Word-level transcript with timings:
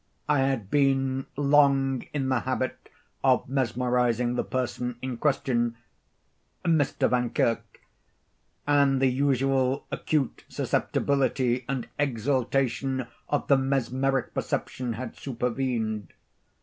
I 0.27 0.39
had 0.39 0.71
been 0.71 1.27
long 1.37 2.05
in 2.11 2.29
the 2.29 2.39
habit 2.39 2.89
of 3.23 3.47
mesmerizing 3.47 4.33
the 4.33 4.43
person 4.43 4.97
in 4.99 5.17
question 5.17 5.77
(Mr. 6.65 7.07
Vankirk), 7.07 7.81
and 8.65 8.99
the 8.99 9.05
usual 9.11 9.85
acute 9.91 10.43
susceptibility 10.49 11.65
and 11.69 11.87
exaltation 11.99 13.05
of 13.29 13.47
the 13.47 13.57
mesmeric 13.57 14.33
perception 14.33 14.93
had 14.93 15.15
supervened. 15.17 16.11